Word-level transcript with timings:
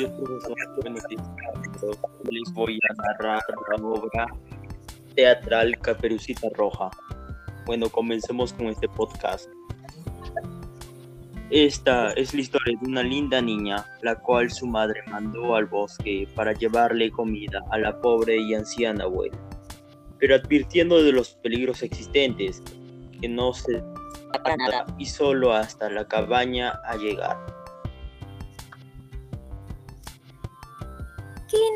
días, 0.00 0.12
profesor. 0.12 0.56
Buenos 0.80 1.02
días. 1.08 1.22
Les 2.30 2.52
voy 2.54 2.78
a 2.88 2.94
narrar 2.94 3.42
la 3.68 3.86
obra 3.86 4.26
teatral 5.14 5.78
Caperucita 5.78 6.48
Roja. 6.54 6.90
Bueno, 7.66 7.88
comencemos 7.90 8.52
con 8.52 8.68
este 8.68 8.88
podcast. 8.88 9.48
Esta 11.50 12.12
es 12.12 12.32
la 12.32 12.40
historia 12.40 12.78
de 12.80 12.88
una 12.88 13.02
linda 13.02 13.42
niña, 13.42 13.84
la 14.02 14.14
cual 14.14 14.50
su 14.50 14.66
madre 14.66 15.02
mandó 15.08 15.54
al 15.54 15.66
bosque 15.66 16.28
para 16.34 16.52
llevarle 16.52 17.10
comida 17.10 17.60
a 17.70 17.78
la 17.78 18.00
pobre 18.00 18.36
y 18.38 18.54
anciana 18.54 19.04
abuela, 19.04 19.36
pero 20.18 20.36
advirtiendo 20.36 21.02
de 21.02 21.12
los 21.12 21.34
peligros 21.34 21.82
existentes, 21.82 22.62
que 23.20 23.28
no 23.28 23.52
se 23.52 23.82
nada 24.56 24.86
y 24.96 25.06
solo 25.06 25.52
hasta 25.52 25.90
la 25.90 26.06
cabaña 26.06 26.80
a 26.84 26.96
llegar. 26.96 27.59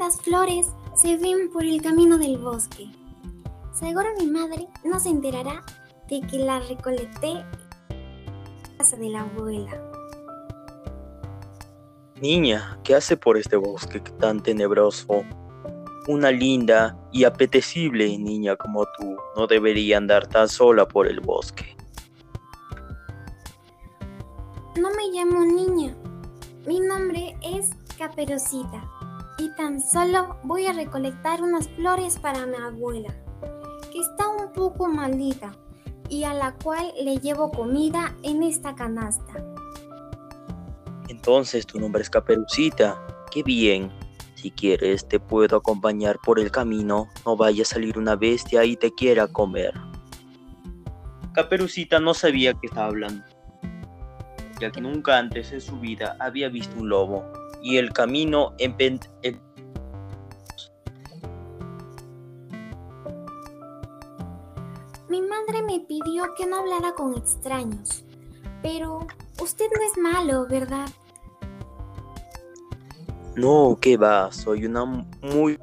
Lindas 0.00 0.22
flores 0.22 0.66
se 0.94 1.18
ven 1.18 1.50
por 1.52 1.62
el 1.62 1.82
camino 1.82 2.16
del 2.16 2.38
bosque. 2.38 2.88
Seguro 3.74 4.08
mi 4.18 4.26
madre 4.28 4.66
no 4.82 4.98
se 4.98 5.10
enterará 5.10 5.62
de 6.08 6.22
que 6.22 6.38
la 6.38 6.58
recolecté 6.58 7.32
en 7.32 7.36
la 7.36 8.78
casa 8.78 8.96
de 8.96 9.10
la 9.10 9.20
abuela. 9.20 9.78
Niña, 12.18 12.78
¿qué 12.82 12.94
hace 12.94 13.18
por 13.18 13.36
este 13.36 13.56
bosque 13.56 14.00
tan 14.00 14.42
tenebroso? 14.42 15.22
Una 16.08 16.30
linda 16.30 16.98
y 17.12 17.24
apetecible 17.24 18.16
niña 18.16 18.56
como 18.56 18.86
tú 18.98 19.18
no 19.36 19.46
debería 19.46 19.98
andar 19.98 20.26
tan 20.26 20.48
sola 20.48 20.88
por 20.88 21.08
el 21.08 21.20
bosque. 21.20 21.76
No 24.80 24.88
me 24.92 25.10
llamo 25.12 25.44
niña. 25.44 25.94
Mi 26.66 26.80
nombre 26.80 27.36
es 27.42 27.72
Caperucita 27.98 28.99
y 29.40 29.48
tan 29.54 29.80
solo 29.80 30.36
voy 30.42 30.66
a 30.66 30.72
recolectar 30.74 31.42
unas 31.42 31.66
flores 31.68 32.18
para 32.18 32.44
mi 32.44 32.56
abuela, 32.56 33.08
que 33.90 33.98
está 33.98 34.28
un 34.28 34.52
poco 34.52 34.86
maldita 34.86 35.52
y 36.10 36.24
a 36.24 36.34
la 36.34 36.54
cual 36.62 36.92
le 37.02 37.16
llevo 37.16 37.50
comida 37.50 38.14
en 38.22 38.42
esta 38.42 38.74
canasta. 38.74 39.32
Entonces 41.08 41.66
tu 41.66 41.80
nombre 41.80 42.02
es 42.02 42.10
Caperucita. 42.10 43.00
Qué 43.30 43.42
bien. 43.42 43.90
Si 44.34 44.50
quieres, 44.50 45.08
te 45.08 45.18
puedo 45.18 45.56
acompañar 45.56 46.18
por 46.24 46.38
el 46.38 46.50
camino. 46.50 47.08
No 47.24 47.36
vaya 47.36 47.62
a 47.62 47.66
salir 47.66 47.98
una 47.98 48.16
bestia 48.16 48.64
y 48.64 48.76
te 48.76 48.92
quiera 48.92 49.26
comer. 49.26 49.72
Caperucita 51.32 51.98
no 51.98 52.12
sabía 52.12 52.52
que 52.54 52.66
estaba 52.66 52.88
hablando, 52.88 53.24
ya 54.60 54.70
que 54.70 54.80
nunca 54.80 55.18
antes 55.18 55.52
en 55.52 55.60
su 55.60 55.80
vida 55.80 56.16
había 56.20 56.48
visto 56.48 56.78
un 56.78 56.90
lobo 56.90 57.24
y 57.62 57.78
el 57.78 57.92
camino 57.92 58.54
en, 58.58 58.76
en 59.22 59.40
Mi 65.08 65.22
madre 65.22 65.62
me 65.62 65.80
pidió 65.80 66.34
que 66.36 66.46
no 66.46 66.58
hablara 66.58 66.94
con 66.94 67.14
extraños, 67.16 68.04
pero 68.62 69.06
usted 69.42 69.66
no 69.74 69.82
es 69.82 69.98
malo, 69.98 70.46
¿verdad? 70.46 70.88
No, 73.34 73.76
que 73.80 73.96
va, 73.96 74.30
soy 74.30 74.66
una 74.66 74.84
muy... 74.84 75.58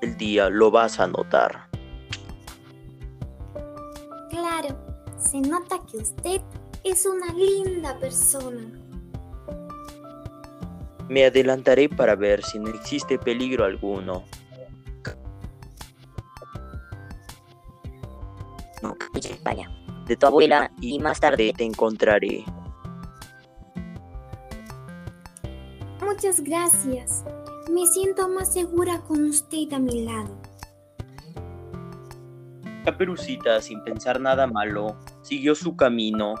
El 0.00 0.16
día 0.16 0.48
lo 0.48 0.70
vas 0.70 1.00
a 1.00 1.06
notar. 1.06 1.68
Claro, 4.30 4.76
se 5.16 5.40
nota 5.40 5.80
que 5.90 5.98
usted 5.98 6.40
es 6.84 7.06
una 7.06 7.32
linda 7.32 7.98
persona. 7.98 8.70
Me 11.08 11.26
adelantaré 11.26 11.88
para 11.88 12.16
ver 12.16 12.42
si 12.42 12.58
no 12.58 12.68
existe 12.70 13.18
peligro 13.18 13.64
alguno. 13.64 14.24
No, 18.82 18.96
vaya, 19.44 19.70
de 20.06 20.16
tu 20.16 20.26
abuela 20.26 20.70
y 20.80 20.98
más 20.98 21.20
tarde 21.20 21.52
te 21.56 21.64
encontraré. 21.64 22.44
Muchas 26.00 26.40
gracias. 26.40 27.24
Me 27.70 27.86
siento 27.86 28.28
más 28.28 28.52
segura 28.52 29.00
con 29.02 29.24
usted 29.24 29.72
a 29.72 29.78
mi 29.78 30.04
lado. 30.04 30.36
Caperucita, 32.84 33.60
sin 33.60 33.82
pensar 33.84 34.20
nada 34.20 34.48
malo, 34.48 34.96
siguió 35.22 35.54
su 35.54 35.76
camino, 35.76 36.34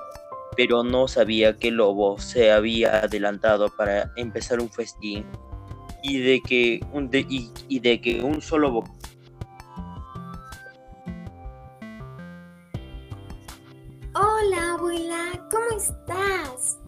pero 0.56 0.82
no 0.82 1.08
sabía 1.08 1.56
que 1.56 1.68
el 1.68 1.76
lobo 1.76 2.18
se 2.18 2.52
había 2.52 2.98
adelantado 2.98 3.68
para 3.76 4.12
empezar 4.16 4.60
un 4.60 4.70
festín 4.70 5.26
y 6.02 6.18
de 6.18 6.40
que 6.42 6.84
un, 6.92 7.10
de, 7.10 7.20
y, 7.20 7.50
y 7.68 7.80
de 7.80 8.00
que 8.00 8.22
un 8.22 8.42
solo 8.42 8.84
Hola, 14.14 14.74
abuela, 14.74 15.48
¿cómo 15.50 15.78
estás? 15.78 16.78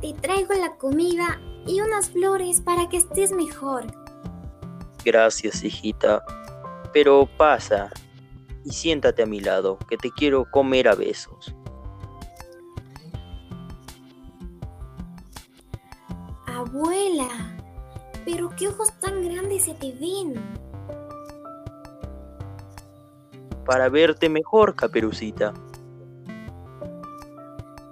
Te 0.00 0.12
traigo 0.14 0.54
la 0.54 0.76
comida 0.76 1.40
y 1.66 1.80
unas 1.80 2.10
flores 2.10 2.60
para 2.60 2.88
que 2.88 2.96
estés 2.96 3.32
mejor. 3.32 3.86
Gracias, 5.04 5.62
hijita. 5.62 6.24
Pero 6.92 7.28
pasa 7.36 7.90
y 8.64 8.70
siéntate 8.70 9.22
a 9.22 9.26
mi 9.26 9.40
lado, 9.40 9.78
que 9.88 9.96
te 9.96 10.10
quiero 10.10 10.50
comer 10.50 10.88
a 10.88 10.94
besos. 10.94 11.54
Abuela, 16.54 17.28
pero 18.24 18.48
qué 18.56 18.68
ojos 18.68 18.92
tan 19.00 19.28
grandes 19.28 19.64
se 19.64 19.74
te 19.74 19.90
ven. 19.90 20.34
Para 23.66 23.88
verte 23.88 24.28
mejor, 24.28 24.76
caperucita. 24.76 25.52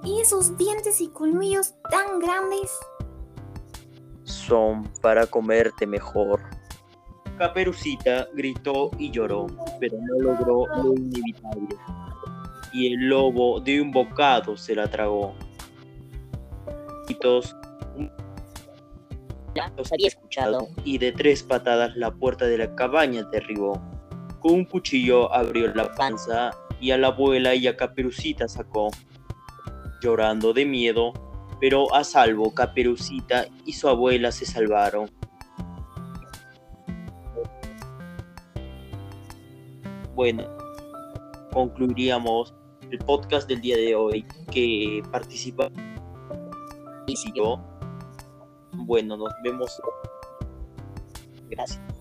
¿Y 0.04 0.20
esos 0.20 0.56
dientes 0.56 1.00
y 1.00 1.08
colmillos 1.08 1.74
tan 1.90 2.20
grandes? 2.20 2.70
Son 4.22 4.84
para 5.00 5.26
comerte 5.26 5.84
mejor. 5.84 6.40
Caperucita 7.38 8.28
gritó 8.32 8.92
y 8.96 9.10
lloró, 9.10 9.48
pero 9.80 9.98
no 10.00 10.20
logró 10.20 10.66
lo 10.84 10.94
inevitable. 10.94 11.76
Y 12.72 12.94
el 12.94 13.08
lobo 13.08 13.60
de 13.60 13.82
un 13.82 13.90
bocado 13.90 14.56
se 14.56 14.76
la 14.76 14.88
tragó. 14.88 15.34
Los 19.76 19.92
había 19.92 20.08
escuchado. 20.08 20.68
Y 20.84 20.98
de 20.98 21.12
tres 21.12 21.42
patadas 21.42 21.96
la 21.96 22.10
puerta 22.10 22.46
de 22.46 22.58
la 22.58 22.74
cabaña 22.74 23.22
derribó. 23.24 23.80
Con 24.40 24.54
un 24.54 24.64
cuchillo 24.64 25.32
abrió 25.32 25.72
la 25.74 25.94
panza 25.94 26.50
y 26.80 26.90
a 26.90 26.98
la 26.98 27.08
abuela 27.08 27.54
y 27.54 27.66
a 27.66 27.76
Caperucita 27.76 28.48
sacó. 28.48 28.90
Llorando 30.00 30.52
de 30.52 30.66
miedo, 30.66 31.12
pero 31.60 31.94
a 31.94 32.02
salvo 32.02 32.52
Caperucita 32.52 33.46
y 33.64 33.72
su 33.72 33.88
abuela 33.88 34.32
se 34.32 34.46
salvaron. 34.46 35.10
Bueno, 40.14 40.44
concluiríamos 41.52 42.54
el 42.90 42.98
podcast 42.98 43.48
del 43.48 43.60
día 43.60 43.76
de 43.76 43.94
hoy 43.94 44.26
que 44.50 45.02
participa 45.10 45.70
y 47.06 47.16
yo. 47.34 47.71
Bueno, 48.72 49.16
nos 49.16 49.32
vemos. 49.42 49.80
Gracias. 51.48 51.91